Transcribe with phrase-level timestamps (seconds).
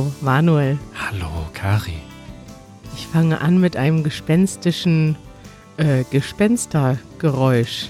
[0.00, 0.78] Hallo Manuel.
[0.94, 2.00] Hallo Kari.
[2.94, 5.14] Ich fange an mit einem gespenstischen
[5.76, 7.88] äh, Gespenstergeräusch.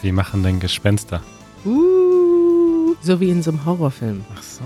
[0.00, 1.20] Wie machen denn Gespenster?
[1.66, 4.24] Uh, so wie in so einem Horrorfilm.
[4.32, 4.62] Ach so.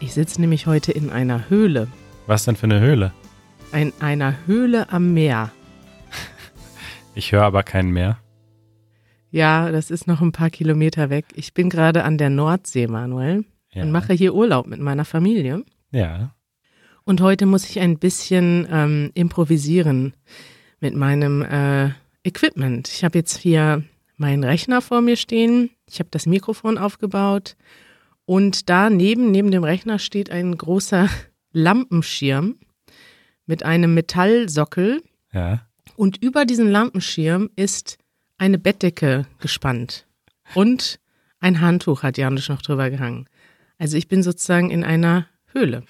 [0.00, 1.86] Ich sitze nämlich heute in einer Höhle.
[2.26, 3.12] Was denn für eine Höhle?
[3.72, 5.52] In einer Höhle am Meer.
[7.14, 8.18] Ich höre aber keinen Meer.
[9.30, 11.26] Ja, das ist noch ein paar Kilometer weg.
[11.36, 13.84] Ich bin gerade an der Nordsee, Manuel, Ja.
[13.84, 15.62] und mache hier Urlaub mit meiner Familie.
[15.94, 16.34] Ja.
[17.04, 20.14] Und heute muss ich ein bisschen ähm, improvisieren
[20.80, 21.90] mit meinem äh,
[22.24, 22.88] Equipment.
[22.88, 23.84] Ich habe jetzt hier
[24.16, 25.70] meinen Rechner vor mir stehen.
[25.88, 27.56] Ich habe das Mikrofon aufgebaut.
[28.24, 31.08] Und daneben, neben dem Rechner, steht ein großer
[31.52, 32.56] Lampenschirm
[33.46, 35.00] mit einem Metallsockel.
[35.32, 35.64] Ja.
[35.94, 37.98] Und über diesen Lampenschirm ist
[38.36, 40.06] eine Bettdecke gespannt.
[40.54, 40.98] Und
[41.38, 43.28] ein Handtuch hat Janusz noch drüber gehangen.
[43.78, 45.84] Also ich bin sozusagen in einer Höhle.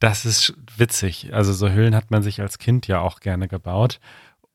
[0.00, 1.32] Das ist witzig.
[1.32, 4.00] Also so Höhlen hat man sich als Kind ja auch gerne gebaut.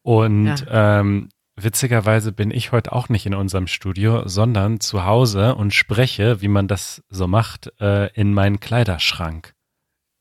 [0.02, 5.73] Und ähm, witzigerweise bin ich heute auch nicht in unserem Studio, sondern zu Hause und
[5.73, 9.53] spreche, wie man das so macht, äh, in meinen Kleiderschrank.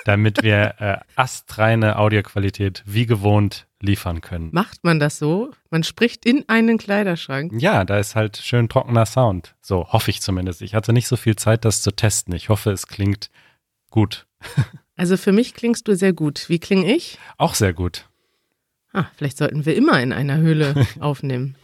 [0.04, 4.50] Damit wir äh, astreine Audioqualität wie gewohnt liefern können.
[4.52, 5.50] Macht man das so?
[5.70, 7.52] Man spricht in einen Kleiderschrank.
[7.60, 9.54] Ja, da ist halt schön trockener Sound.
[9.60, 10.62] So hoffe ich zumindest.
[10.62, 12.34] Ich hatte nicht so viel Zeit, das zu testen.
[12.34, 13.30] Ich hoffe, es klingt
[13.90, 14.26] gut.
[14.98, 16.48] Also für mich klingst du sehr gut.
[16.48, 17.18] Wie klinge ich?
[17.36, 18.08] Auch sehr gut.
[18.94, 21.54] Ah, vielleicht sollten wir immer in einer Höhle aufnehmen.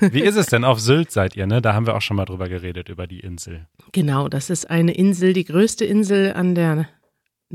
[0.00, 1.62] Wie ist es denn auf Sylt seid ihr, ne?
[1.62, 3.68] Da haben wir auch schon mal drüber geredet, über die Insel.
[3.92, 6.88] Genau, das ist eine Insel, die größte Insel an der,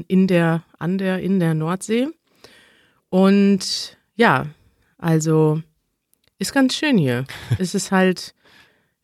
[0.08, 2.08] in der, an der, in der Nordsee.
[3.12, 4.48] Und ja,
[4.98, 5.62] also
[6.40, 7.26] ist ganz schön hier.
[7.60, 8.34] es ist halt,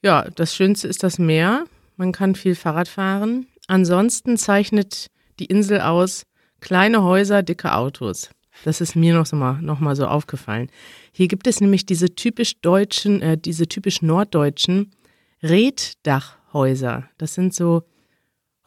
[0.01, 1.65] ja, das Schönste ist das Meer.
[1.97, 3.47] Man kann viel Fahrrad fahren.
[3.67, 5.07] Ansonsten zeichnet
[5.39, 6.23] die Insel aus
[6.61, 8.29] kleine Häuser, dicke Autos.
[8.63, 10.71] Das ist mir noch, so mal, noch mal so aufgefallen.
[11.11, 14.91] Hier gibt es nämlich diese typisch deutschen, äh, diese typisch norddeutschen
[15.43, 17.09] Reddachhäuser.
[17.17, 17.83] Das sind so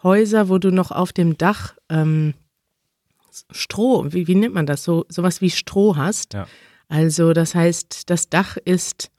[0.03, 2.35] Häuser, wo du noch auf dem Dach ähm,
[3.51, 4.85] Stroh, wie, wie nennt man das?
[4.85, 6.35] So sowas wie Stroh hast.
[6.35, 6.47] Ja.
[6.89, 9.11] Also das heißt, das Dach ist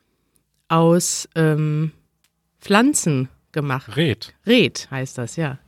[0.67, 1.91] aus ähm,
[2.59, 3.95] Pflanzen gemacht.
[3.95, 4.33] Red.
[4.45, 5.59] Red heißt das, ja.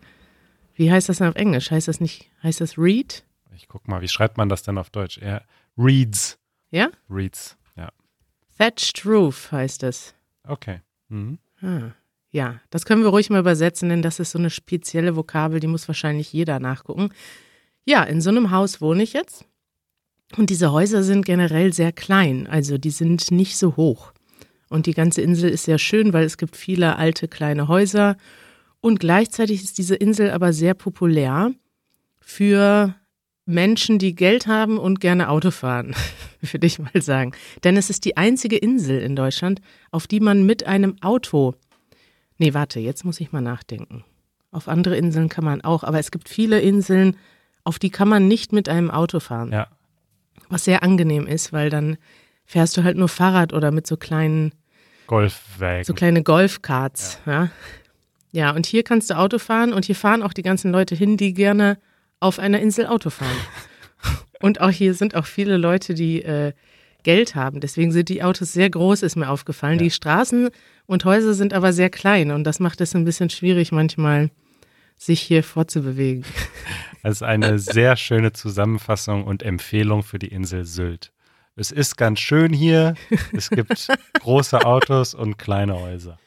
[0.75, 1.71] Wie heißt das denn auf Englisch?
[1.71, 3.23] Heißt das nicht, heißt das Reed?
[3.55, 5.19] Ich guck mal, wie schreibt man das denn auf Deutsch?
[5.19, 5.41] Ja,
[5.77, 6.39] Reeds.
[6.71, 6.89] Ja?
[7.09, 7.57] Reeds.
[7.75, 7.89] Ja.
[8.57, 10.15] Thatched Roof heißt es.
[10.47, 10.81] Okay.
[11.09, 11.37] Mhm.
[11.61, 11.91] Ah,
[12.31, 15.67] ja, das können wir ruhig mal übersetzen, denn das ist so eine spezielle Vokabel, die
[15.67, 17.09] muss wahrscheinlich jeder nachgucken.
[17.85, 19.45] Ja, in so einem Haus wohne ich jetzt.
[20.37, 24.13] Und diese Häuser sind generell sehr klein, also die sind nicht so hoch.
[24.69, 28.17] Und die ganze Insel ist sehr schön, weil es gibt viele alte kleine Häuser.
[28.81, 31.53] Und gleichzeitig ist diese Insel aber sehr populär
[32.19, 32.95] für
[33.45, 35.93] Menschen, die Geld haben und gerne Auto fahren,
[36.41, 37.33] würde ich mal sagen.
[37.63, 39.61] Denn es ist die einzige Insel in Deutschland,
[39.91, 41.53] auf die man mit einem Auto.
[42.39, 44.03] Nee, warte, jetzt muss ich mal nachdenken.
[44.51, 47.17] Auf andere Inseln kann man auch, aber es gibt viele Inseln,
[47.63, 49.51] auf die kann man nicht mit einem Auto fahren.
[49.51, 49.67] Ja.
[50.49, 51.97] Was sehr angenehm ist, weil dann
[52.45, 54.53] fährst du halt nur Fahrrad oder mit so kleinen,
[55.07, 55.83] Golfwagen.
[55.83, 57.19] so kleine Golfkarts.
[57.25, 57.49] Ja.
[58.31, 61.17] ja, und hier kannst du Auto fahren und hier fahren auch die ganzen Leute hin,
[61.17, 61.77] die gerne
[62.19, 63.37] auf einer Insel Auto fahren.
[64.41, 66.53] und auch hier sind auch viele Leute, die äh,
[67.03, 67.59] Geld haben.
[67.59, 69.77] Deswegen sind die Autos sehr groß, ist mir aufgefallen.
[69.77, 69.83] Ja.
[69.83, 70.49] Die Straßen
[70.85, 74.31] und Häuser sind aber sehr klein und das macht es ein bisschen schwierig manchmal,
[74.97, 76.25] sich hier fortzubewegen.
[77.05, 81.11] Das ist eine sehr schöne Zusammenfassung und Empfehlung für die Insel Sylt.
[81.57, 82.95] Es ist ganz schön hier.
[83.33, 83.89] Es gibt
[84.21, 86.17] große Autos und kleine Häuser.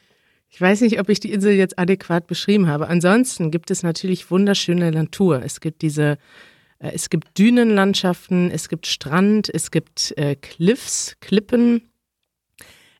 [0.50, 2.88] Ich weiß nicht, ob ich die Insel jetzt adäquat beschrieben habe.
[2.88, 5.42] Ansonsten gibt es natürlich wunderschöne Natur.
[5.42, 6.18] Es gibt diese,
[6.78, 11.90] äh, es gibt Dünenlandschaften, es gibt Strand, es gibt äh, Cliffs, Klippen,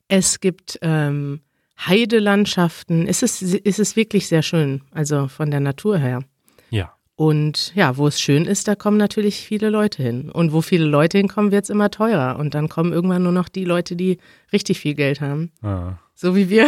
[0.07, 1.41] es gibt ähm,
[1.79, 3.07] Heidelandschaften.
[3.07, 6.23] Es ist, es ist wirklich sehr schön, also von der Natur her.
[6.69, 6.93] Ja.
[7.15, 10.29] Und ja, wo es schön ist, da kommen natürlich viele Leute hin.
[10.29, 12.37] Und wo viele Leute hinkommen, wird es immer teurer.
[12.37, 14.19] Und dann kommen irgendwann nur noch die Leute, die
[14.53, 15.51] richtig viel Geld haben.
[15.63, 15.97] Ah.
[16.13, 16.67] So wie wir.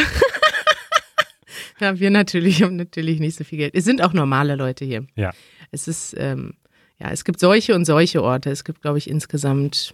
[1.79, 3.75] ja, wir natürlich haben natürlich nicht so viel Geld.
[3.75, 5.05] Es sind auch normale Leute hier.
[5.15, 5.31] Ja.
[5.69, 6.55] Es ist, ähm,
[6.97, 8.49] ja, es gibt solche und solche Orte.
[8.49, 9.93] Es gibt, glaube ich, insgesamt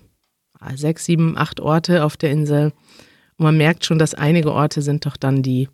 [0.60, 2.72] ah, sechs, sieben, acht Orte auf der Insel.
[3.38, 5.70] Und man merkt schon, dass einige Orte sind doch dann die,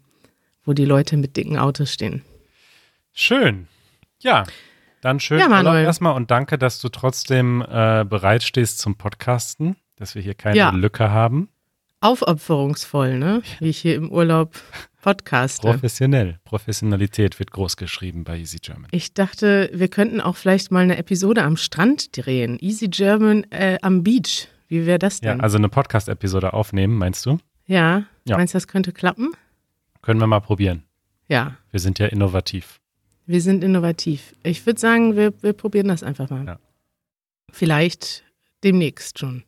[0.65, 2.23] wo die Leute mit dicken Autos stehen.
[3.13, 3.67] Schön.
[4.19, 4.45] Ja.
[5.01, 5.73] Dann schön Ja, Manuel.
[5.75, 10.35] Urlaub erstmal und danke, dass du trotzdem äh, bereit stehst zum Podcasten, dass wir hier
[10.35, 10.69] keine Ja.
[10.71, 11.49] Lücke haben.
[12.01, 13.41] aufopferungsvoll, ne?
[13.59, 14.55] Wie ich hier im Urlaub
[15.01, 15.61] podcaste.
[15.67, 16.39] Professionell.
[16.45, 18.87] Professionalität wird groß geschrieben bei Easy German.
[18.91, 22.57] Ich dachte, wir könnten auch vielleicht mal eine Episode am Strand drehen.
[22.59, 24.47] Easy German äh, am Beach.
[24.67, 25.37] Wie wäre das denn?
[25.37, 27.37] Ja, also eine Podcast-Episode aufnehmen, meinst du?
[27.71, 28.03] Ja.
[28.25, 28.37] Ja.
[28.37, 29.31] Meinst du, das könnte klappen?
[30.01, 30.83] Können wir mal probieren.
[31.29, 31.55] Ja.
[31.71, 32.81] Wir sind ja innovativ.
[33.25, 34.35] Wir sind innovativ.
[34.43, 36.45] Ich würde sagen, wir, wir probieren das einfach mal.
[36.45, 36.59] Ja.
[37.49, 38.23] Vielleicht
[38.63, 39.43] demnächst schon.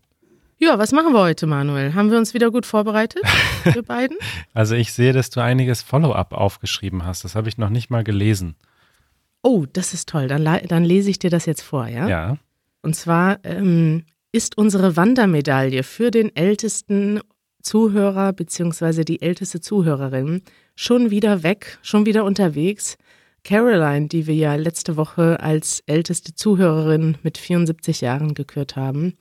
[0.58, 1.94] Ja, was machen wir heute, Manuel?
[1.94, 3.22] Haben wir uns wieder gut vorbereitet,
[3.66, 4.16] wir beiden?
[4.54, 7.26] Also ich sehe, dass du einiges Follow-up aufgeschrieben hast.
[7.26, 8.56] Das habe ich noch nicht mal gelesen.
[9.42, 10.30] Oh, das ist toll.
[10.30, 12.08] Dann, dann lese ich dir das jetzt vor, ja?
[12.08, 12.38] Ja.
[12.82, 17.20] Und zwar ähm, ist unsere Wandermedaille für den ältesten
[17.64, 20.44] Zuhörer beziehungsweise die älteste Zuhörerin
[20.76, 22.98] schon wieder weg, schon wieder unterwegs.
[23.44, 29.14] Caroline, die wir ja letzte Woche als älteste Zuhörerin mit 74 Jahren gekürt haben,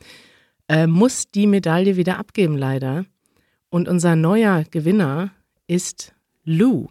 [0.69, 3.05] äh, muss die Medaille wieder abgeben, leider.
[3.71, 5.33] Und unser neuer Gewinner
[5.67, 6.89] ist Lou.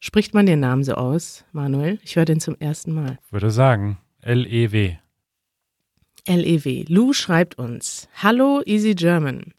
[0.00, 1.98] Spricht man den Namen so aus, Manuel?
[2.02, 3.18] Ich höre den zum ersten Mal.
[3.30, 4.96] Würde sagen, L-E-W.
[6.28, 6.84] LEW.
[6.88, 9.54] Lou schreibt uns: Hallo Easy German.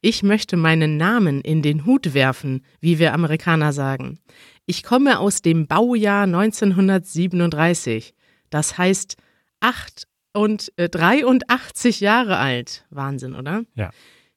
[0.00, 4.20] Ich möchte meinen Namen in den Hut werfen, wie wir Amerikaner sagen.
[4.66, 8.14] Ich komme aus dem Baujahr 1937.
[8.50, 9.16] Das heißt,
[9.60, 12.84] acht und äh, 83 Jahre alt.
[12.90, 13.64] Wahnsinn, oder?
[13.74, 13.90] Ja.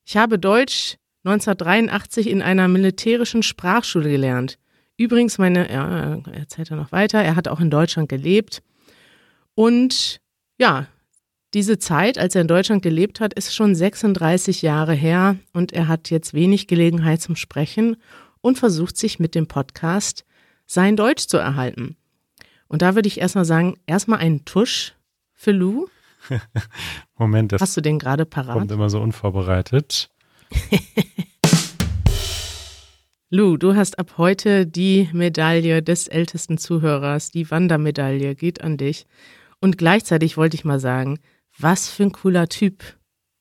[0.03, 4.57] Ich habe Deutsch 1983 in einer militärischen Sprachschule gelernt.
[4.97, 8.63] Übrigens, meine, ja, er erzählt er noch weiter, er hat auch in Deutschland gelebt.
[9.53, 10.21] Und
[10.59, 10.87] ja,
[11.53, 15.87] diese Zeit, als er in Deutschland gelebt hat, ist schon 36 Jahre her und er
[15.89, 17.97] hat jetzt wenig Gelegenheit zum Sprechen
[18.39, 20.25] und versucht sich mit dem Podcast
[20.65, 21.97] sein Deutsch zu erhalten.
[22.67, 24.93] Und da würde ich erstmal sagen, erstmal einen Tusch
[25.33, 25.87] für Lou.
[27.17, 28.71] Moment, das Hast du den gerade kommt parat?
[28.71, 30.09] immer so unvorbereitet.
[33.29, 39.05] Lou, du hast ab heute die Medaille des ältesten Zuhörers, die Wandermedaille, geht an dich.
[39.59, 41.19] Und gleichzeitig wollte ich mal sagen,
[41.61, 42.83] was für ein cooler Typ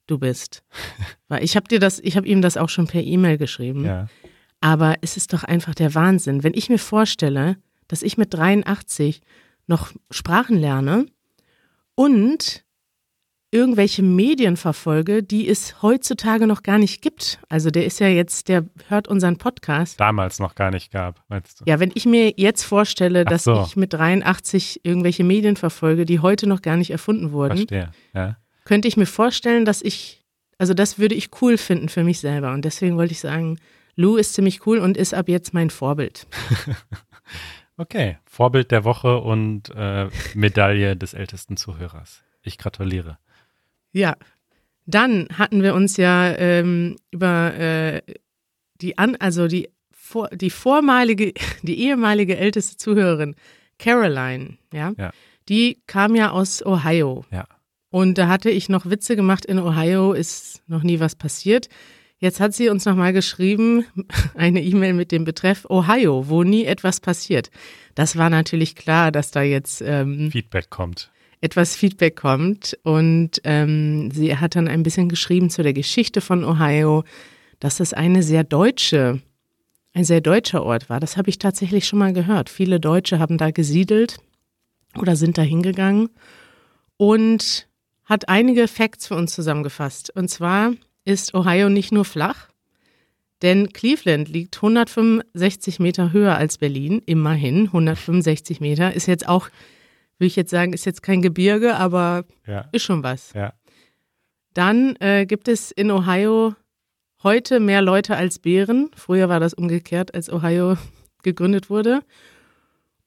[0.07, 0.63] du bist.
[1.29, 3.85] Weil ich habe dir das, ich habe ihm das auch schon per E-Mail geschrieben.
[3.85, 4.09] Ja.
[4.61, 6.43] Aber es ist doch einfach der Wahnsinn.
[6.43, 7.57] Wenn ich mir vorstelle,
[7.89, 9.23] dass ich mit 83
[9.67, 11.07] noch Sprachen lerne
[11.95, 12.65] und
[13.53, 17.41] irgendwelche Medien verfolge, die es heutzutage noch gar nicht gibt.
[17.49, 19.99] Also der ist ja jetzt, der hört unseren Podcast.
[19.99, 21.65] Damals noch gar nicht gab, meinst du?
[21.67, 23.65] Ja, wenn ich mir jetzt vorstelle, Ach dass so.
[23.67, 27.91] ich mit 83 irgendwelche Medien verfolge, die heute noch gar nicht erfunden wurden, Verstehe.
[28.15, 28.37] Ja.
[28.65, 30.25] könnte ich mir vorstellen, dass ich,
[30.59, 32.53] also das würde ich cool finden für mich selber.
[32.53, 33.59] Und deswegen wollte ich sagen,
[33.97, 36.27] Lou ist ziemlich cool und ist ab jetzt mein Vorbild.
[37.77, 38.19] Okay.
[38.27, 42.23] Vorbild der Woche und äh, Medaille des ältesten Zuhörers.
[42.43, 43.17] Ich gratuliere.
[43.93, 44.17] Ja.
[44.87, 48.03] Dann hatten wir uns ja ähm, über äh,
[48.81, 51.33] die an, also die vor, die vormalige,
[51.63, 53.35] die ehemalige älteste Zuhörerin,
[53.79, 55.11] Caroline, ja, Ja.
[55.49, 57.25] die kam ja aus Ohio.
[57.31, 57.45] Ja.
[57.91, 61.69] Und da hatte ich noch Witze gemacht, in Ohio ist noch nie was passiert.
[62.19, 63.85] Jetzt hat sie uns nochmal geschrieben,
[64.35, 67.51] eine E-Mail mit dem Betreff Ohio, wo nie etwas passiert.
[67.95, 71.11] Das war natürlich klar, dass da jetzt ähm, Feedback kommt.
[71.41, 72.79] Etwas Feedback kommt.
[72.83, 77.05] Und ähm, sie hat dann ein bisschen geschrieben zu der Geschichte von Ohio,
[77.59, 79.21] dass es eine sehr deutsche,
[79.93, 81.01] ein sehr deutscher Ort war.
[81.01, 82.49] Das habe ich tatsächlich schon mal gehört.
[82.49, 84.19] Viele Deutsche haben da gesiedelt
[84.99, 86.09] oder sind da hingegangen
[86.97, 87.69] und
[88.05, 90.11] hat einige Facts für uns zusammengefasst.
[90.15, 90.73] Und zwar
[91.05, 92.49] ist Ohio nicht nur flach,
[93.43, 99.49] denn Cleveland liegt 165 Meter höher als Berlin, immerhin 165 Meter, ist jetzt auch,
[100.21, 102.69] will ich jetzt sagen, ist jetzt kein Gebirge, aber Ja.
[102.73, 103.33] ist schon was.
[103.33, 103.55] Ja.
[104.55, 106.55] Dann äh, gibt es in Ohio
[107.23, 108.91] heute mehr Leute als Bären.
[108.95, 110.77] Früher war das umgekehrt, als Ohio
[111.23, 112.01] gegründet wurde.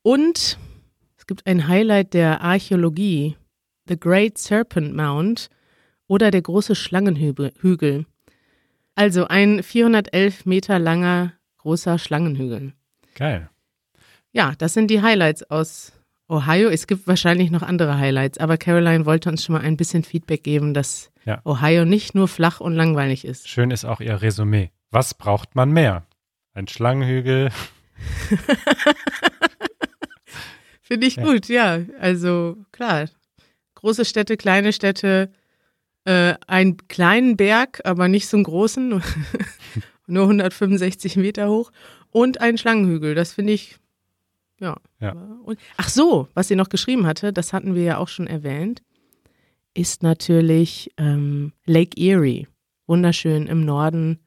[0.02, 0.58] Und
[1.18, 3.38] es gibt ein Highlight der Archäologie,
[3.88, 5.50] The Great Serpent Mound
[6.08, 8.06] oder der große Schlangenhügel.
[8.96, 12.74] Also ein 411 Meter langer großer Schlangenhügel.
[13.16, 13.50] Geil.
[14.32, 15.94] Ja, das sind die Highlights aus
[16.34, 16.70] Ohio.
[16.70, 20.44] Es gibt wahrscheinlich noch andere Highlights, aber Caroline wollte uns schon mal ein bisschen Feedback
[20.44, 21.42] geben, dass Ja.
[21.46, 23.48] Ohio nicht nur flach und langweilig ist.
[23.48, 24.72] Schön ist auch ihr Resümee.
[24.92, 26.06] Was braucht man mehr?
[26.54, 27.50] Ein Schlangenhügel.
[30.82, 31.24] Finde ich Ja.
[31.24, 31.80] gut, ja.
[32.00, 33.06] Also klar,
[33.76, 35.32] große Städte, kleine Städte,
[36.06, 39.02] äh, einen kleinen Berg, aber nicht so einen großen, nur,
[40.08, 41.72] nur 165 Meter hoch
[42.12, 43.16] und einen Schlangenhügel.
[43.16, 43.78] Das finde ich,
[44.60, 44.78] ja.
[45.00, 45.12] Ja.
[45.44, 48.82] Und, ach so, was sie noch geschrieben hatte, das hatten wir ja auch schon erwähnt,
[49.74, 52.48] ist natürlich ähm, Lake Erie.
[52.86, 54.20] Wunderschön im Norden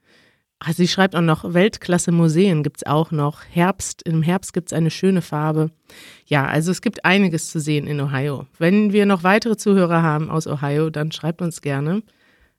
[0.59, 3.43] Also sie schreibt auch noch, Weltklasse Museen gibt es auch noch.
[3.51, 5.71] Herbst, im Herbst gibt es eine schöne Farbe.
[6.25, 8.47] Ja, also es gibt einiges zu sehen in Ohio.
[8.59, 12.03] Wenn wir noch weitere Zuhörer haben aus Ohio, dann schreibt uns gerne.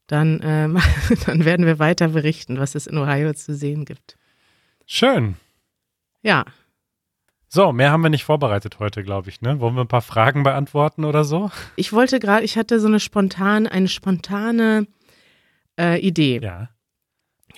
[0.06, 0.70] Dann, äh,
[1.26, 4.18] dann werden wir weiter berichten, was es in Ohio zu sehen gibt.
[4.86, 5.36] Schön.
[6.22, 6.46] Ja.
[7.50, 9.60] So, mehr haben wir nicht vorbereitet heute, glaube ich, ne?
[9.62, 11.50] Wollen wir ein paar Fragen beantworten oder so?
[11.78, 14.88] Ich wollte gerade, ich hatte so eine spontane, eine spontane
[15.80, 16.40] äh, Idee.
[16.42, 16.70] Ja.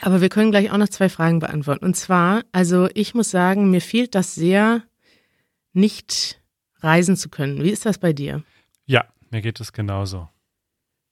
[0.02, 1.84] Aber wir können gleich auch noch zwei Fragen beantworten.
[1.84, 4.84] Und zwar, also ich muss sagen, mir fehlt das sehr,
[5.74, 6.40] nicht
[6.82, 7.64] reisen zu können.
[7.64, 8.44] Wie ist das bei dir?
[8.86, 10.30] Ja, mir geht es genauso.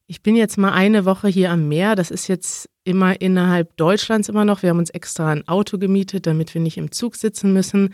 [0.06, 1.96] Ich bin jetzt mal eine Woche hier am Meer.
[1.96, 4.62] Das ist jetzt immer innerhalb Deutschlands immer noch.
[4.62, 7.94] Wir haben uns extra ein Auto gemietet, damit wir nicht im Zug sitzen müssen.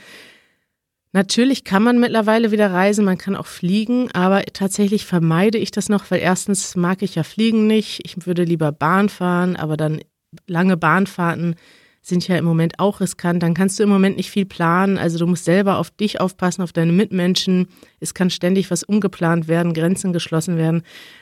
[1.16, 5.88] Natürlich kann man mittlerweile wieder reisen, man kann auch fliegen, aber tatsächlich vermeide ich das
[5.88, 8.02] noch, weil erstens mag ich ja Fliegen nicht.
[8.04, 10.02] Ich würde lieber Bahn fahren, aber dann
[10.48, 11.56] lange Bahnfahrten
[12.02, 13.44] sind ja im Moment auch riskant.
[13.44, 14.98] Dann kannst du im Moment nicht viel planen.
[14.98, 17.68] Also du musst selber auf dich aufpassen, auf deine Mitmenschen.
[18.00, 20.82] Es kann ständig was umgeplant werden, Grenzen geschlossen werden.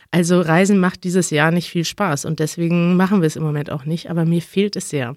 [0.09, 3.69] Also Reisen macht dieses Jahr nicht viel Spaß und deswegen machen wir es im Moment
[3.69, 4.09] auch nicht.
[4.09, 5.15] Aber mir fehlt es sehr.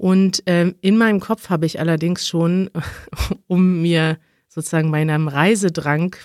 [0.00, 2.70] Und ähm, in meinem Kopf habe ich allerdings schon,
[3.48, 4.16] um mir
[4.48, 6.16] sozusagen meinem Reisedrang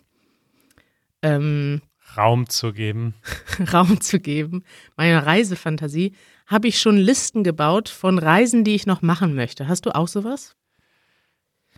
[1.21, 1.81] ähm,
[2.15, 3.15] Raum zu geben.
[3.73, 4.63] Raum zu geben,
[4.95, 6.13] meiner Reisefantasie,
[6.47, 9.67] habe ich schon Listen gebaut von Reisen, die ich noch machen möchte.
[9.67, 10.55] Hast du auch sowas?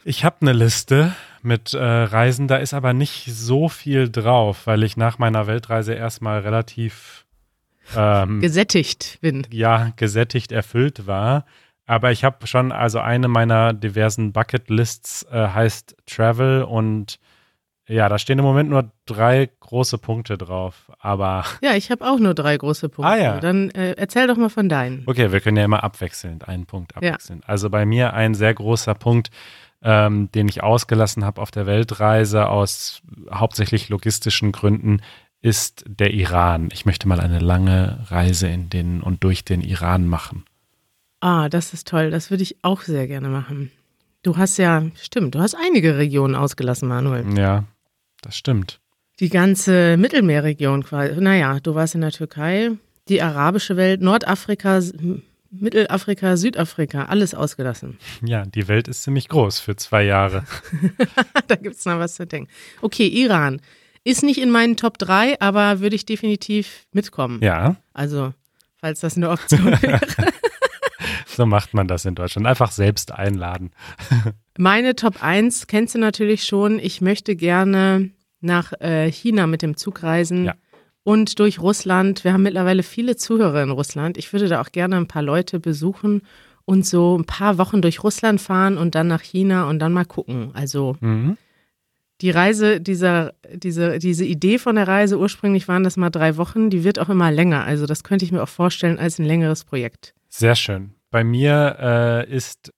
[0.04, 4.84] Ich habe eine Liste mit äh, Reisen, da ist aber nicht so viel drauf, weil
[4.84, 7.25] ich nach meiner Weltreise erstmal relativ
[7.96, 9.48] ähm, gesättigt bin.
[9.50, 11.46] Ja, gesättigt erfüllt war.
[11.88, 17.17] Aber ich habe schon, also eine meiner diversen Bucketlists äh, heißt Travel und
[17.88, 21.46] ja, da stehen im Moment nur drei große Punkte drauf, aber.
[21.62, 23.13] Ja, ich habe auch nur drei große Punkte.
[23.13, 23.39] Ah ja.
[23.39, 25.03] Dann äh, erzähl doch mal von deinen.
[25.06, 27.39] Okay, wir können ja immer abwechselnd einen Punkt abwechseln.
[27.44, 27.48] Ja.
[27.48, 29.32] Also bei mir ein sehr großer Punkt,
[29.82, 33.01] ähm, den ich ausgelassen habe auf der Weltreise aus
[33.32, 35.01] hauptsächlich logistischen Gründen,
[35.41, 36.67] ist der Iran.
[36.74, 40.44] Ich möchte mal eine lange Reise in den und durch den Iran machen.
[41.19, 42.12] Ah, das ist toll.
[42.12, 43.71] Das würde ich auch sehr gerne machen.
[44.24, 47.25] Du hast ja, stimmt, du hast einige Regionen ausgelassen, Manuel.
[47.38, 47.63] Ja,
[48.21, 48.79] das stimmt.
[49.19, 51.19] Die ganze Mittelmeerregion quasi.
[51.19, 52.71] Naja, du warst in der Türkei,
[53.07, 54.81] die arabische Welt, Nordafrika,
[55.50, 57.97] Mittelafrika, Südafrika, alles ausgelassen.
[58.21, 60.43] Ja, die Welt ist ziemlich groß für zwei Jahre.
[61.47, 62.51] da gibt es noch was zu denken.
[62.81, 63.62] Okay, Iran.
[64.03, 67.41] Ist nicht in meinen Top 3, aber würde ich definitiv mitkommen.
[67.41, 67.75] Ja.
[67.93, 68.33] Also,
[68.79, 70.00] falls das eine Option wäre.
[71.38, 72.48] So macht man das in Deutschland.
[72.48, 73.70] Einfach selbst einladen.
[74.58, 76.79] Meine Top 1 kennst du natürlich schon.
[76.79, 78.10] Ich möchte gerne
[78.41, 80.46] nach äh, China mit dem Zug reisen.
[80.46, 80.56] Ja.
[81.03, 82.24] Und durch Russland.
[82.24, 84.17] Wir haben mittlerweile viele Zuhörer in Russland.
[84.17, 86.24] Ich würde da auch gerne ein paar Leute besuchen
[86.65, 90.06] und so ein paar Wochen durch Russland fahren und dann nach China und dann mal
[90.06, 90.50] gucken.
[90.53, 91.38] Also mhm.
[92.22, 96.72] die Reise, dieser, diese, diese Idee von der Reise, ursprünglich waren das mal drei Wochen,
[96.72, 97.63] die wird auch immer länger.
[97.63, 100.15] Also das könnte ich mir auch vorstellen als ein längeres Projekt.
[100.29, 100.97] Sehr schön.
[101.10, 102.74] Bei mir äh, ist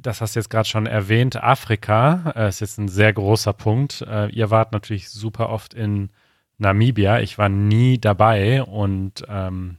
[0.00, 4.02] das hast du jetzt gerade schon erwähnt, Afrika äh, ist jetzt ein sehr großer Punkt.
[4.02, 6.10] Äh, ihr wart natürlich super oft in
[6.58, 7.20] Namibia.
[7.20, 9.78] Ich war nie dabei und, ähm,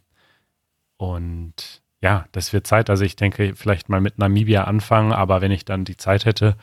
[0.97, 2.89] und ja, das wird Zeit.
[2.89, 6.55] Also ich denke, vielleicht mal mit Namibia anfangen, aber wenn ich dann die Zeit hätte,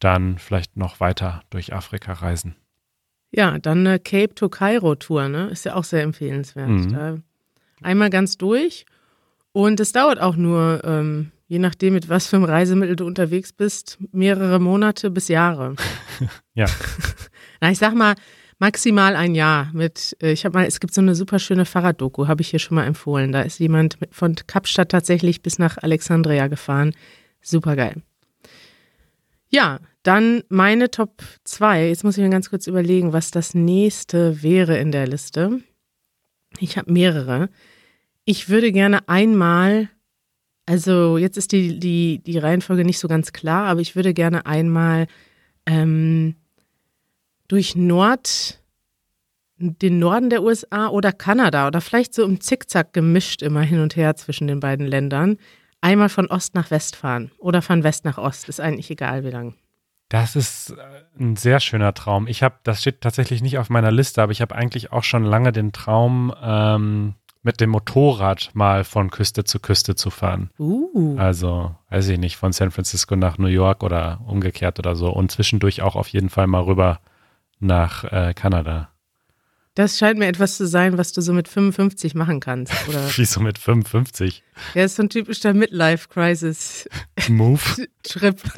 [0.00, 2.56] dann vielleicht noch weiter durch Afrika reisen.
[3.30, 5.48] Ja, dann eine Cape to Cairo Tour, ne?
[5.48, 6.68] Ist ja auch sehr empfehlenswert.
[6.68, 7.22] Mhm.
[7.82, 8.86] Einmal ganz durch
[9.54, 13.52] und es dauert auch nur ähm, je nachdem, mit was für einem Reisemittel du unterwegs
[13.52, 15.76] bist, mehrere Monate bis Jahre.
[16.54, 16.66] ja.
[17.60, 18.14] Na, ich sag mal,
[18.58, 22.26] maximal ein Jahr mit, äh, ich habe mal, es gibt so eine super schöne Fahrraddoku,
[22.26, 23.30] habe ich hier schon mal empfohlen.
[23.30, 26.92] Da ist jemand von Kapstadt tatsächlich bis nach Alexandria gefahren.
[27.40, 28.02] Super geil.
[29.48, 31.88] Ja, dann meine Top 2.
[31.88, 35.60] Jetzt muss ich mir ganz kurz überlegen, was das nächste wäre in der Liste.
[36.58, 37.48] Ich habe mehrere.
[38.24, 39.88] Ich würde gerne einmal
[40.66, 44.46] also jetzt ist die, die, die Reihenfolge nicht so ganz klar, aber ich würde gerne
[44.46, 45.06] einmal
[45.66, 46.36] ähm,
[47.48, 48.60] durch Nord,
[49.58, 53.96] den Norden der USA oder Kanada oder vielleicht so im Zickzack gemischt immer hin und
[53.96, 55.36] her zwischen den beiden Ländern,
[55.82, 59.30] einmal von Ost nach West fahren oder von West nach Ost, ist eigentlich egal wie
[59.30, 59.54] lang.
[60.08, 62.26] Das ist äh, ein sehr schöner Traum.
[62.26, 65.24] Ich habe, das steht tatsächlich nicht auf meiner Liste, aber ich habe eigentlich auch schon
[65.24, 70.50] lange den Traum, ähm, mit dem Motorrad mal von Küste zu Küste zu fahren.
[70.58, 71.16] Uh.
[71.18, 75.10] Also, weiß ich nicht, von San Francisco nach New York oder umgekehrt oder so.
[75.10, 77.00] Und zwischendurch auch auf jeden Fall mal rüber
[77.60, 78.88] nach äh, Kanada.
[79.74, 82.72] Das scheint mir etwas zu sein, was du so mit 55 machen kannst.
[82.88, 83.02] Oder?
[83.16, 84.42] Wieso mit 55?
[84.74, 87.88] Ja, ist so ein typischer Midlife-Crisis-Move.
[88.04, 88.42] Trip.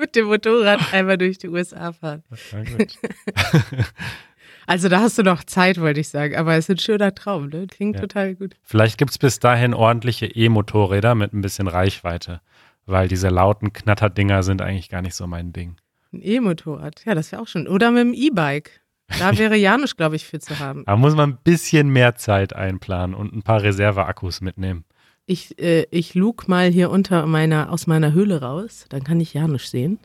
[0.00, 2.24] mit dem Motorrad einmal durch die USA fahren.
[2.50, 3.84] Ja.
[4.70, 6.36] Also da hast du noch Zeit, wollte ich sagen.
[6.36, 7.66] Aber es ist ein schöner Traum, ne?
[7.66, 8.02] Klingt ja.
[8.02, 8.54] total gut.
[8.62, 12.40] Vielleicht gibt es bis dahin ordentliche E-Motorräder mit ein bisschen Reichweite.
[12.86, 15.74] Weil diese lauten Knatterdinger sind eigentlich gar nicht so mein Ding.
[16.12, 17.66] Ein E-Motorrad, ja, das wäre auch schon.
[17.66, 18.80] Oder mit dem E-Bike.
[19.18, 20.84] Da wäre Janusz, glaube ich, für zu haben.
[20.86, 24.84] Da muss man ein bisschen mehr Zeit einplanen und ein paar Reserveakkus mitnehmen.
[25.26, 29.34] Ich, äh, ich lug mal hier unter meiner, aus meiner Höhle raus, dann kann ich
[29.34, 29.98] Janusz sehen.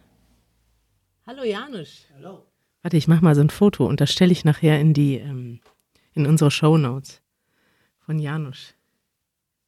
[1.27, 2.07] Hallo Janusz.
[2.15, 2.47] Hallo.
[2.85, 5.59] Warte, ich mache mal so ein Foto und das stelle ich nachher in die, ähm,
[6.13, 7.19] in unsere Show Notes
[7.97, 8.75] von Janusz.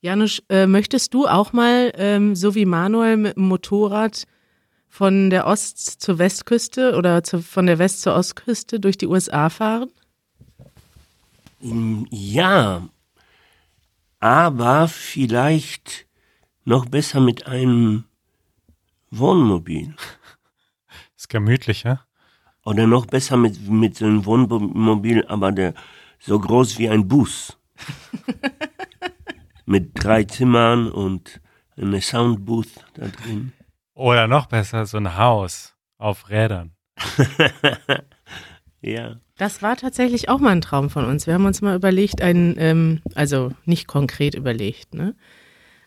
[0.02, 4.26] Janusz, äh, möchtest du auch mal, ähm, so wie Manuel mit dem Motorrad
[4.88, 9.50] von der Ost- zur Westküste oder zu, von der West- zur Ostküste durch die USA
[9.50, 9.90] fahren?
[11.62, 12.88] Mm, ja,
[14.20, 16.06] aber vielleicht
[16.66, 18.04] noch besser mit einem
[19.10, 19.96] Wohnmobil.
[21.16, 22.07] Ist gemütlicher.
[22.68, 25.74] Oder noch besser mit, mit so einem Wohnmobil, aber der
[26.20, 27.58] so groß wie ein Bus.
[29.66, 31.40] mit drei Zimmern und
[31.78, 33.54] eine Soundbooth da drin.
[33.94, 36.74] Oder noch besser, so ein Haus auf Rädern.
[38.82, 39.16] ja.
[39.38, 41.26] Das war tatsächlich auch mal ein Traum von uns.
[41.26, 45.16] Wir haben uns mal überlegt, einen, ähm, also nicht konkret überlegt, ne?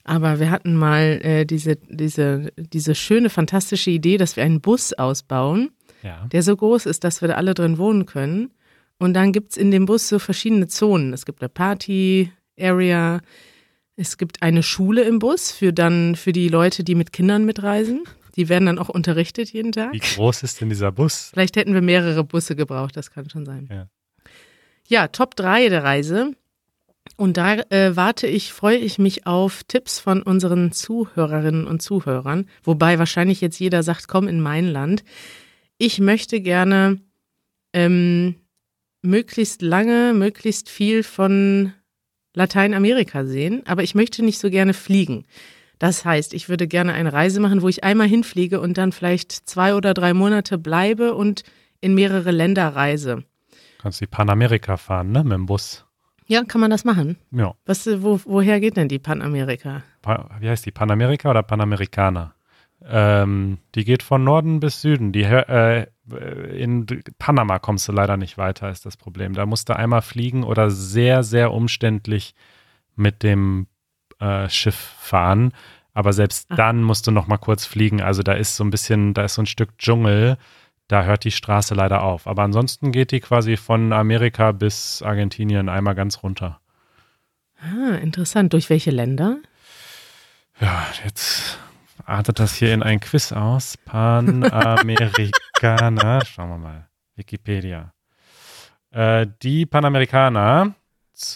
[0.03, 4.95] Aber wir hatten mal äh, diese, diese, diese schöne, fantastische Idee, dass wir einen Bus
[4.95, 6.27] ausbauen ja.
[6.33, 8.51] der so groß ist, dass wir da alle drin wohnen können.
[8.99, 11.13] Und dann gibt es in dem Bus so verschiedene Zonen.
[11.13, 13.21] Es gibt eine Party-Area,
[13.97, 18.05] es gibt eine Schule im Bus für dann für die Leute, die mit Kindern mitreisen.
[18.37, 19.93] Die werden dann auch unterrichtet jeden Tag.
[19.93, 21.31] Wie groß ist denn dieser Bus?
[21.33, 23.69] Vielleicht hätten wir mehrere Busse gebraucht, das kann schon sein.
[23.71, 23.87] Ja,
[24.87, 26.33] ja Top 3 der Reise.
[27.17, 32.47] Und da äh, warte ich, freue ich mich auf Tipps von unseren Zuhörerinnen und Zuhörern.
[32.63, 35.05] Wobei wahrscheinlich jetzt jeder sagt, komm in mein Land
[35.81, 37.01] ich möchte gerne
[37.73, 38.35] ähm,
[39.01, 41.73] möglichst lange, möglichst viel von
[42.35, 45.25] Lateinamerika sehen, aber ich möchte nicht so gerne fliegen.
[45.79, 49.33] Das heißt, ich würde gerne eine Reise machen, wo ich einmal hinfliege und dann vielleicht
[49.33, 51.45] zwei oder drei Monate bleibe und
[51.81, 53.25] in mehrere Länder reise.
[53.79, 55.87] Kannst die Panamerika fahren, ne, mit dem Bus.
[56.27, 57.17] Ja, kann man das machen?
[57.33, 57.55] Ja.
[57.65, 59.83] Was, wo, woher geht denn die Panamerika?
[60.03, 60.73] Pa wie heißt die?
[60.73, 62.35] Panamerika oder Panamerikaner?
[62.85, 65.13] Ähm, die geht von Norden bis Süden.
[65.13, 65.87] Die, äh,
[66.57, 66.87] in
[67.19, 69.35] Panama kommst du leider nicht weiter, ist das Problem.
[69.35, 72.35] Da musst du einmal fliegen oder sehr, sehr umständlich
[72.97, 73.67] mit dem
[74.19, 75.53] äh, Schiff fahren.
[75.93, 76.57] Aber selbst Ach.
[76.57, 78.01] dann musst du noch mal kurz fliegen.
[78.01, 80.39] Also da ist so ein bisschen, da ist so ein Stück Dschungel.
[80.89, 82.27] Da hört die Straße leider auf.
[82.27, 86.61] Aber ansonsten geht die quasi von Amerika bis Argentinien einmal ganz runter.
[87.61, 88.53] Ah, interessant.
[88.53, 89.39] Durch welche Länder?
[90.61, 91.59] Ja, jetzt
[92.11, 93.79] artet das hier in ein Quiz aus.
[93.87, 96.21] Panamerikaner.
[96.27, 96.91] Schauen wir mal.
[97.15, 97.95] Wikipedia.
[98.91, 100.75] Äh, die Panamerikaner,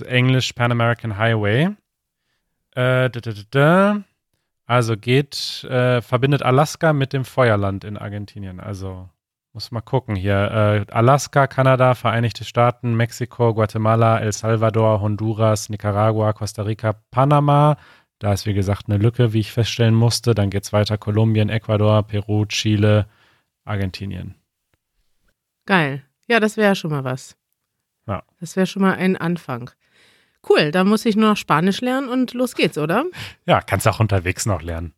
[0.06, 1.70] Englisch Pan American Highway.
[2.74, 4.02] Äh, da, da, da,
[4.66, 8.58] also geht, äh, verbindet Alaska mit dem Feuerland in Argentinien.
[8.58, 9.08] Also
[9.52, 10.86] muss mal gucken hier.
[10.88, 17.76] Äh, Alaska, Kanada, Vereinigte Staaten, Mexiko, Guatemala, El Salvador, Honduras, Nicaragua, Costa Rica, Panama,
[18.18, 20.34] da ist, wie gesagt, eine Lücke, wie ich feststellen musste.
[20.34, 23.06] Dann geht es weiter Kolumbien, Ecuador, Peru, Chile,
[23.64, 24.34] Argentinien.
[25.66, 26.02] Geil.
[26.28, 27.36] Ja, das wäre schon mal was.
[28.06, 28.22] Ja.
[28.40, 29.70] Das wäre schon mal ein Anfang.
[30.48, 33.04] Cool, dann muss ich nur noch Spanisch lernen und los geht's, oder?
[33.46, 34.92] Ja, kannst auch unterwegs noch lernen.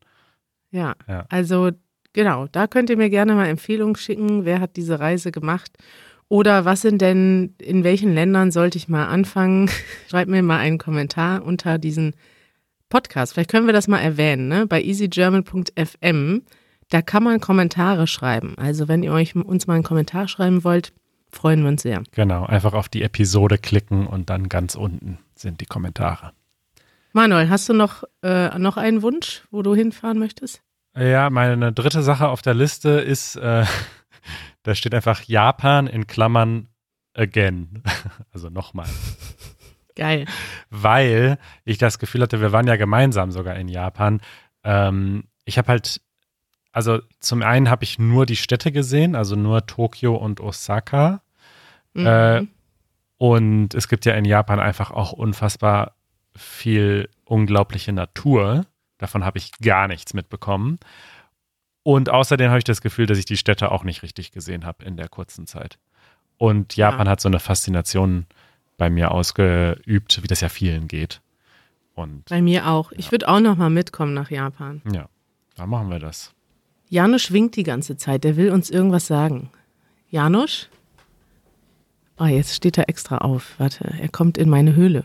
[0.71, 1.25] Ja, ja.
[1.29, 1.71] also
[2.13, 4.45] genau, da könnt ihr mir gerne mal Empfehlungen schicken.
[4.45, 5.73] Wer hat diese Reise gemacht?
[6.29, 9.71] Oder was sind denn, in welchen Ländern sollte ich mal anfangen?
[10.11, 12.15] Schreibt mir mal einen Kommentar unter diesen
[12.89, 14.67] Podcast, vielleicht können wir das mal erwähnen, ne?
[14.67, 16.43] bei easygerman.fm,
[16.91, 18.55] da kann man Kommentare schreiben.
[18.59, 20.93] Also wenn ihr euch uns mal einen Kommentar schreiben wollt,
[21.31, 22.03] freuen wir uns sehr.
[22.13, 26.33] Genau, einfach auf die Episode klicken und dann ganz unten sind die Kommentare.
[27.13, 30.63] Manuel, hast du noch, äh, noch einen Wunsch, wo du hinfahren möchtest?
[30.97, 33.65] Ja, meine dritte Sache auf der Liste ist, äh,
[34.63, 36.69] da steht einfach Japan in Klammern
[37.15, 37.83] again.
[38.33, 38.87] Also nochmal.
[39.97, 40.27] Geil.
[40.71, 44.21] Weil ich das Gefühl hatte, wir waren ja gemeinsam sogar in Japan.
[44.63, 46.01] Ähm, ich habe halt,
[46.71, 51.23] also zum einen habe ich nur die Städte gesehen, also nur Tokio und Osaka.
[51.95, 52.07] Mhm.
[52.07, 52.47] Äh,
[53.19, 55.95] und es gibt ja in Japan einfach auch unfassbar
[56.37, 58.67] viel unglaubliche Natur.
[58.99, 60.79] Davon habe ich gar nichts mitbekommen.
[61.83, 64.85] Und außerdem habe ich das Gefühl, dass ich die Städte auch nicht richtig gesehen habe
[64.85, 65.79] in der kurzen Zeit.
[66.37, 67.13] Und Japan ja.
[67.13, 68.27] hat so eine Faszination
[68.77, 71.21] bei mir ausgeübt, wie das ja vielen geht.
[71.95, 72.93] Und, bei mir auch.
[72.93, 72.99] Ja.
[72.99, 74.83] Ich würde auch noch mal mitkommen nach Japan.
[74.93, 75.09] Ja,
[75.57, 76.35] dann machen wir das.
[76.89, 78.25] Janusz winkt die ganze Zeit.
[78.25, 79.51] Der will uns irgendwas sagen.
[80.11, 80.69] Janusz?
[82.19, 83.55] Oh, jetzt steht er extra auf.
[83.59, 85.05] Warte, er kommt in meine Höhle.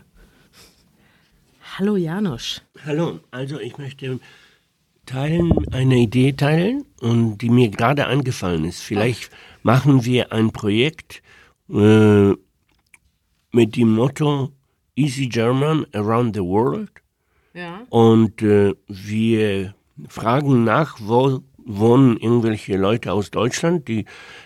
[1.78, 2.62] Hallo Janusz.
[2.84, 4.20] Hallo, also ich möchte
[5.06, 8.82] teilen, eine Idee teilen und die mir gerade angefallen ist.
[8.82, 9.30] Vielleicht
[9.62, 11.22] machen wir ein Projekt
[11.70, 12.32] äh,
[13.52, 14.50] mit dem Motto
[14.96, 16.90] Easy German Around the World.
[17.54, 17.82] Ja.
[17.90, 19.74] Und äh, wir
[20.08, 24.04] fragen nach, wo wohnen irgendwelche Leute aus Deutschland, die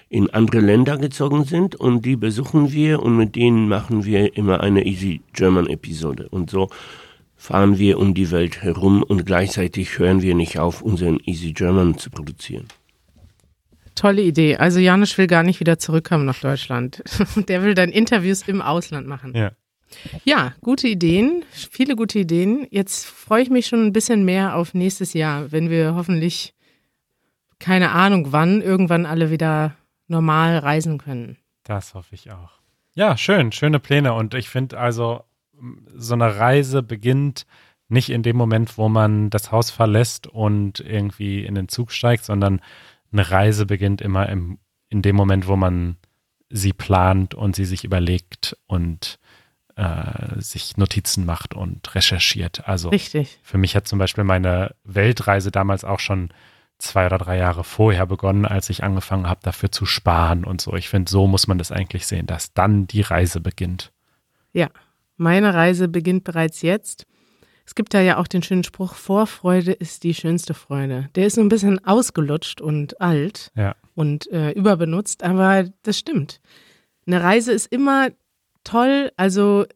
[0.09, 4.61] in andere Länder gezogen sind und die besuchen wir und mit denen machen wir immer
[4.61, 6.29] eine Easy German Episode.
[6.29, 6.69] Und so
[7.37, 11.97] fahren wir um die Welt herum und gleichzeitig hören wir nicht auf, unseren Easy German
[11.97, 12.67] zu produzieren.
[13.97, 14.57] Tolle Idee.
[14.57, 17.03] Also Janusz will gar nicht wieder zurückkommen nach Deutschland.
[17.49, 19.35] Der will dann Interviews im Ausland machen.
[19.35, 19.51] Ja.
[20.25, 22.67] Ja, gute Ideen, viele gute Ideen.
[22.71, 26.55] Jetzt freue ich mich schon ein bisschen mehr auf nächstes Jahr, wenn wir hoffentlich
[27.59, 29.77] keine Ahnung wann, irgendwann alle wieder
[30.09, 31.39] normal reisen können.
[31.63, 32.53] Das hoffe ich auch.
[32.95, 34.15] Ja, schön, schöne Pläne.
[34.15, 35.23] Und ich finde also,
[35.95, 37.47] so eine Reise beginnt
[37.89, 42.25] nicht in dem Moment, wo man das Haus verlässt und irgendwie in den Zug steigt,
[42.25, 42.61] sondern
[43.13, 45.97] eine Reise beginnt immer im, in dem Moment, wo man
[46.49, 49.19] sie plant und sie sich überlegt und
[49.77, 52.69] äh, sich Notizen macht und recherchiert.
[52.69, 53.39] Also Richtig.
[53.43, 56.31] für mich hat zum Beispiel meine Weltreise damals auch schon
[56.79, 60.75] zwei oder drei Jahre vorher begonnen, als ich angefangen habe, dafür zu sparen und so.
[60.75, 63.93] Ich finde, so muss man das eigentlich sehen, dass dann die Reise beginnt.
[64.53, 64.69] Ja,
[65.17, 67.07] meine Reise beginnt bereits jetzt.
[67.67, 71.11] Es gibt da ja auch den schönen Spruch, Vorfreude ist die schönste Freude.
[71.17, 73.75] Der ist so ein bisschen ausgelutscht und alt ja.
[73.95, 76.41] und äh, überbenutzt, aber das stimmt.
[77.07, 78.11] Eine Reise ist immer
[78.63, 79.11] toll.
[79.17, 79.67] Also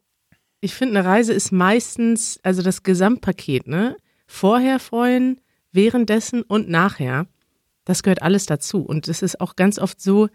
[0.61, 3.97] ich finde, eine Reise ist meistens, also das Gesamtpaket, ne?
[4.25, 5.41] Vorher freuen,
[5.73, 7.27] währenddessen und nachher.
[7.83, 8.83] Das gehört alles dazu.
[8.83, 10.29] Und es ist auch ganz oft so,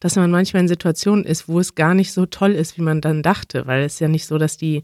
[0.00, 3.00] dass man manchmal in Situationen ist, wo es gar nicht so toll ist, wie man
[3.00, 4.82] dann dachte, weil es ja nicht so, dass die,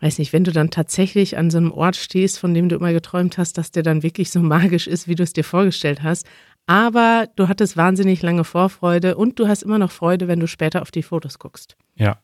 [0.00, 2.92] weiß nicht, wenn du dann tatsächlich an so einem Ort stehst, von dem du immer
[2.92, 6.26] geträumt hast, dass der dann wirklich so magisch ist, wie du es dir vorgestellt hast.
[6.66, 10.82] Aber du hattest wahnsinnig lange Vorfreude und du hast immer noch Freude, wenn du später
[10.82, 11.76] auf die Fotos guckst.
[11.94, 12.18] Ja.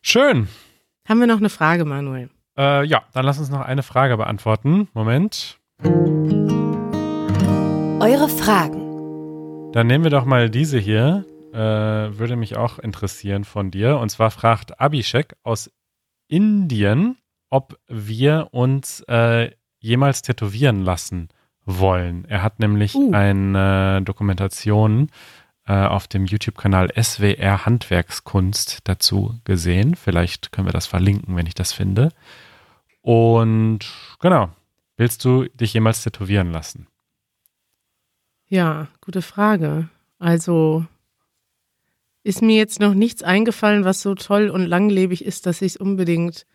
[0.00, 0.48] Schön.
[1.08, 2.30] Haben wir noch eine Frage, Manuel?
[2.56, 4.88] Äh, ja, dann lass uns noch eine Frage beantworten.
[4.94, 5.58] Moment.
[8.00, 9.72] Eure Fragen.
[9.72, 11.24] Dann nehmen wir doch mal diese hier.
[11.52, 13.98] Äh, würde mich auch interessieren von dir.
[13.98, 15.70] Und zwar fragt Abhishek aus
[16.30, 17.16] Indien,
[17.50, 21.28] ob wir uns äh, jemals tätowieren lassen
[21.64, 22.24] wollen.
[22.26, 23.12] Er hat nämlich uh.
[23.12, 25.10] eine Dokumentation
[25.66, 29.94] äh, auf dem YouTube-Kanal SWR Handwerkskunst dazu gesehen.
[29.94, 32.10] Vielleicht können wir das verlinken, wenn ich das finde.
[33.02, 33.90] Und
[34.20, 34.50] genau,
[35.00, 36.86] Willst du dich jemals tätowieren lassen?
[38.48, 39.88] Ja, gute Frage.
[40.18, 40.84] Also
[42.22, 45.76] ist mir jetzt noch nichts eingefallen, was so toll und langlebig ist, dass ich es
[45.76, 46.46] unbedingt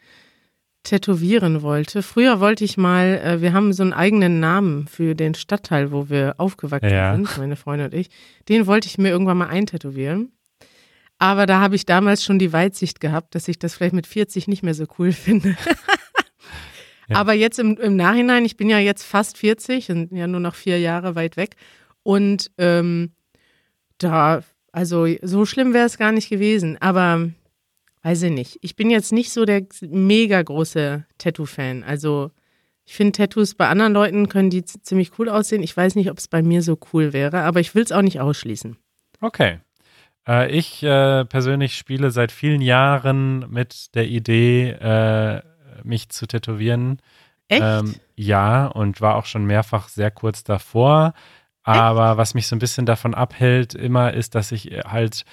[0.83, 2.03] tätowieren wollte.
[2.03, 6.09] Früher wollte ich mal, äh, wir haben so einen eigenen Namen für den Stadtteil, wo
[6.09, 7.15] wir aufgewachsen ja.
[7.15, 8.09] sind, meine Freunde und ich.
[8.47, 10.31] Den wollte ich mir irgendwann mal eintätowieren.
[11.17, 14.47] Aber da habe ich damals schon die Weitsicht gehabt, dass ich das vielleicht mit 40
[14.47, 15.57] nicht mehr so cool finde.
[17.09, 20.55] Aber jetzt im, im Nachhinein, ich bin ja jetzt fast 40 und ja nur noch
[20.55, 21.55] vier Jahre weit weg.
[22.03, 23.13] Und ähm,
[23.97, 24.43] da,
[24.75, 26.77] also so schlimm wäre es gar nicht gewesen.
[26.81, 27.29] Aber
[28.03, 28.59] weiß ich nicht.
[28.61, 31.83] Ich bin jetzt nicht so der mega große Tattoo-Fan.
[31.83, 32.31] Also
[32.83, 35.63] ich finde Tattoos bei anderen Leuten können die ziemlich cool aussehen.
[35.63, 38.01] Ich weiß nicht, ob es bei mir so cool wäre, aber ich will es auch
[38.01, 38.77] nicht ausschließen.
[39.21, 39.59] Okay.
[40.27, 45.41] Äh, ich äh, persönlich spiele seit vielen Jahren mit der Idee, äh,
[45.83, 47.01] mich zu tätowieren.
[47.47, 47.61] Echt?
[47.63, 51.13] Ähm, ja, und war auch schon mehrfach sehr kurz davor.
[51.65, 55.25] Aber was mich so ein bisschen davon abhält immer ist, dass ich halt,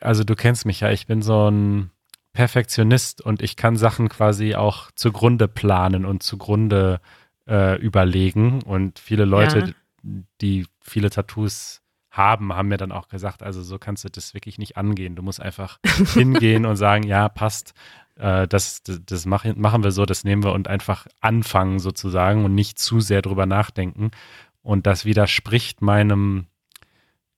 [0.00, 1.90] also du kennst mich ja, ich bin so ein
[2.34, 7.00] Perfektionist und ich kann Sachen quasi auch zugrunde planen und zugrunde
[7.48, 8.62] äh, überlegen.
[8.62, 10.10] Und viele Leute, ja.
[10.42, 14.58] die viele Tattoos haben, haben mir dann auch gesagt, also so kannst du das wirklich
[14.58, 15.16] nicht angehen.
[15.16, 15.78] Du musst einfach
[16.12, 17.72] hingehen und sagen, ja, passt
[18.16, 22.44] äh, das, das, das machen, machen wir so, das nehmen wir und einfach anfangen sozusagen
[22.44, 24.10] und nicht zu sehr drüber nachdenken.
[24.66, 26.46] Und das widerspricht meinem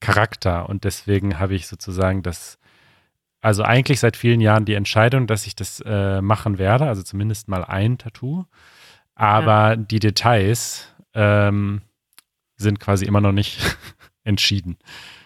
[0.00, 0.66] Charakter.
[0.66, 2.58] Und deswegen habe ich sozusagen das,
[3.42, 7.46] also eigentlich seit vielen Jahren die Entscheidung, dass ich das äh, machen werde, also zumindest
[7.46, 8.46] mal ein Tattoo.
[9.14, 9.76] Aber ja.
[9.76, 11.82] die Details ähm,
[12.56, 13.60] sind quasi immer noch nicht
[14.24, 14.78] entschieden.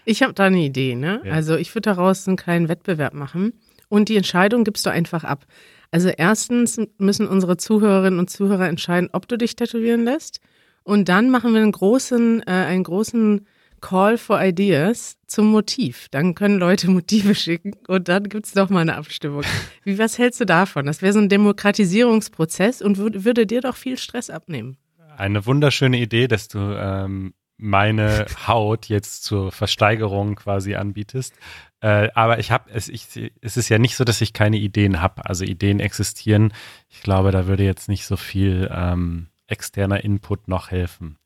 [0.05, 1.23] Ich habe da eine Idee, ne?
[1.23, 1.35] Ja.
[1.35, 3.53] Also ich würde daraus einen kleinen Wettbewerb machen
[3.88, 5.47] und die Entscheidung gibst du einfach ab.
[5.93, 10.41] Also erstens müssen unsere Zuhörerinnen und Zuhörer entscheiden, ob du dich tätowieren lässt.
[10.85, 13.47] Und dann machen wir einen großen, äh, einen großen
[13.83, 16.09] Call for Ideas zum Motiv.
[16.11, 19.42] Dann können Leute Motive schicken und dann gibt es nochmal eine Abstimmung.
[19.85, 20.87] Wie, was hältst du davon?
[20.87, 24.79] Das wäre so ein Demokratisierungsprozess und würde dir doch viel Stress abnehmen.
[25.16, 31.35] Eine wunderschöne Idee, dass du ähm, meine Haut jetzt zur Versteigerung quasi anbietest.
[31.81, 33.09] Äh, aber ich habe es, ich,
[33.40, 35.27] es ist ja nicht so, dass ich keine Ideen habe.
[35.27, 36.53] Also Ideen existieren.
[36.88, 41.19] Ich glaube, da würde jetzt nicht so viel ähm, externer Input noch helfen.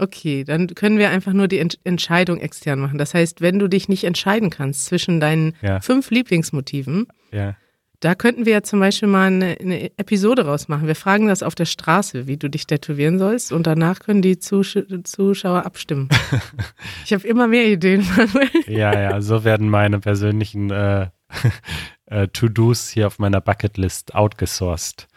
[0.00, 2.96] Okay, dann können wir einfach nur die Ent Entscheidung extern machen.
[2.96, 5.80] Das heißt, wenn du dich nicht entscheiden kannst zwischen deinen ja.
[5.80, 7.54] fünf Lieblingsmotiven, ja.
[8.00, 10.86] da könnten wir ja zum Beispiel mal eine, eine, Episode rausmachen.
[10.86, 14.38] Wir fragen das auf der Straße, wie du dich tätowieren sollst und danach können die
[14.38, 16.08] Zus Zuschauer abstimmen.
[17.04, 18.06] ich habe immer mehr Ideen.
[18.66, 21.08] ja, ja, so werden meine persönlichen äh,
[22.06, 25.08] äh, To-Dos hier auf meiner Bucketlist outgesourced.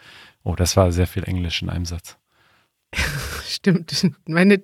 [0.44, 2.18] Oh, das war sehr viel Englisch in einem Satz.
[3.46, 4.10] Stimmt.
[4.26, 4.58] Meine,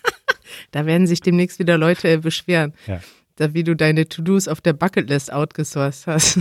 [0.72, 3.00] da werden sich demnächst wieder Leute beschweren, ja.
[3.36, 6.38] da, wie du deine To-Dos auf der Bucketlist outgesourced hast.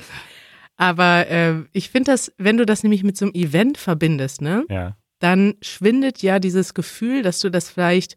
[0.76, 4.64] Aber äh, ich finde das, wenn du das nämlich mit so einem Event verbindest, ne?
[4.68, 4.96] Ja.
[5.20, 8.16] Dann schwindet ja dieses Gefühl, dass du das vielleicht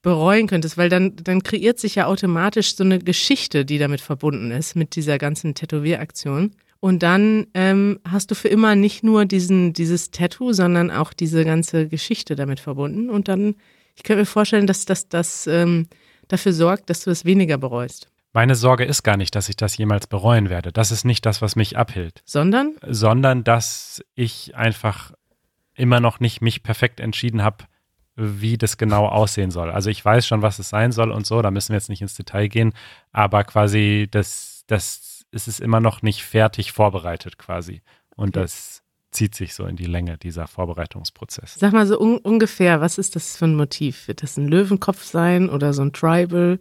[0.00, 4.50] bereuen könntest, weil dann, dann kreiert sich ja automatisch so eine Geschichte, die damit verbunden
[4.50, 6.54] ist, mit dieser ganzen Tätowieraktion.
[6.84, 11.42] Und dann ähm, hast du für immer nicht nur diesen, dieses Tattoo, sondern auch diese
[11.42, 13.08] ganze Geschichte damit verbunden.
[13.08, 13.54] Und dann,
[13.96, 15.86] ich könnte mir vorstellen, dass das, das ähm,
[16.28, 18.08] dafür sorgt, dass du es weniger bereust.
[18.34, 20.72] Meine Sorge ist gar nicht, dass ich das jemals bereuen werde.
[20.72, 22.20] Das ist nicht das, was mich abhält.
[22.26, 22.74] Sondern?
[22.86, 25.12] Sondern, dass ich einfach
[25.74, 27.64] immer noch nicht mich perfekt entschieden habe,
[28.14, 29.70] wie das genau aussehen soll.
[29.70, 32.02] Also ich weiß schon, was es sein soll und so, da müssen wir jetzt nicht
[32.02, 32.74] ins Detail gehen,
[33.10, 37.82] aber quasi das, das ist es immer noch nicht fertig vorbereitet quasi.
[38.16, 38.40] Und okay.
[38.40, 41.54] das zieht sich so in die Länge, dieser Vorbereitungsprozess.
[41.54, 44.08] Sag mal so un ungefähr, was ist das für ein Motiv?
[44.08, 46.58] Wird das ein Löwenkopf sein oder so ein Tribal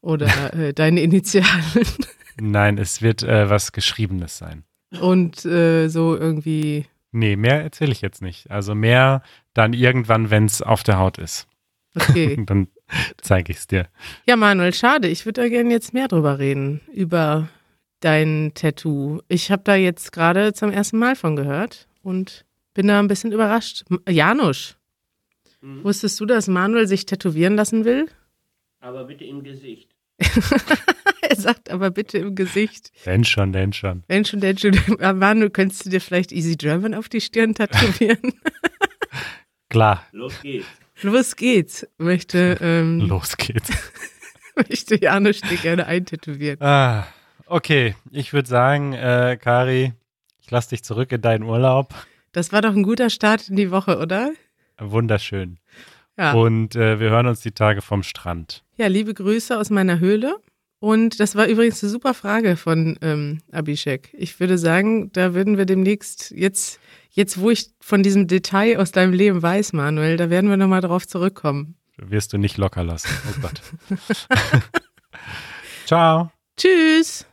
[0.00, 1.86] oder äh, deine Initialen?
[2.40, 4.64] Nein, es wird äh, was Geschriebenes sein.
[5.00, 6.86] Und äh, so irgendwie.
[7.12, 8.50] Nee, mehr erzähle ich jetzt nicht.
[8.50, 9.22] Also mehr
[9.54, 11.46] dann irgendwann, wenn es auf der Haut ist.
[11.94, 12.42] Okay.
[12.46, 12.68] dann
[13.20, 13.88] zeige ich es dir.
[14.26, 15.08] Ja, Manuel, schade.
[15.08, 16.80] Ich würde da gerne jetzt mehr drüber reden.
[16.92, 17.48] Über
[18.00, 19.20] dein Tattoo.
[19.28, 23.32] Ich habe da jetzt gerade zum ersten Mal von gehört und bin da ein bisschen
[23.32, 23.84] überrascht.
[24.08, 24.76] Janusz,
[25.60, 25.84] mhm.
[25.84, 28.08] wusstest du, dass Manuel sich tätowieren lassen will?
[28.80, 29.90] Aber bitte im Gesicht.
[31.22, 32.90] er sagt aber bitte im Gesicht.
[33.04, 34.02] Wenn schon, denn schon.
[34.08, 34.78] Wenn schon, denn schon.
[35.18, 38.34] Manuel, könntest du dir vielleicht Easy German auf die Stirn tätowieren?
[39.68, 40.06] Klar.
[40.12, 40.66] Los geht's.
[41.02, 41.86] Los geht's.
[41.98, 43.70] Möchte, ähm, Los geht's.
[44.56, 46.60] möchte Janusz dir gerne eintätowieren.
[46.60, 47.06] Ah.
[47.52, 49.92] Okay, ich würde sagen, äh, Kari,
[50.38, 51.92] ich lasse dich zurück in deinen Urlaub.
[52.30, 54.30] Das war doch ein guter Start in die Woche, oder?
[54.78, 55.58] Wunderschön.
[56.16, 56.32] Ja.
[56.34, 58.62] Und äh, wir hören uns die Tage vom Strand.
[58.76, 60.36] Ja, liebe Grüße aus meiner Höhle.
[60.78, 64.14] Und das war übrigens eine super Frage von ähm, Abhishek.
[64.16, 66.78] Ich würde sagen, da würden wir demnächst jetzt,
[67.10, 70.82] jetzt wo ich von diesem Detail aus deinem Leben weiß, Manuel, da werden wir nochmal
[70.82, 71.74] drauf zurückkommen.
[71.96, 73.08] Wirst du nicht locker lassen.
[73.28, 73.60] Oh Gott.
[75.86, 76.30] Ciao.
[76.56, 77.26] Tschüss.